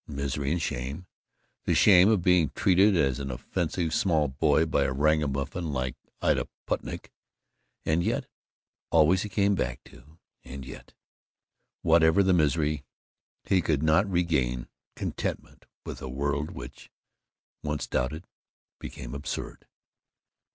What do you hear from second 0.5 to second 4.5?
and shame the shame of being treated as an offensive small